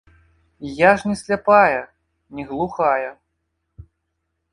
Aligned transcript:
Я 0.77 0.93
ж 1.01 1.09
не 1.11 1.15
сляпая, 1.19 1.83
не 2.39 2.45
глухая. 2.53 3.11